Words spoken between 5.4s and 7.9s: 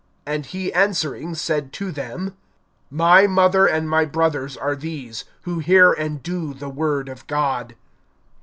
who hear and do the word of God.